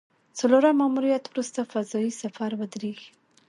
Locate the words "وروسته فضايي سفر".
1.27-2.49